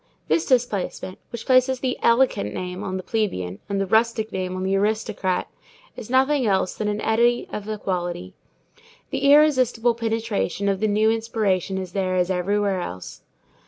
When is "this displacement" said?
0.29-1.19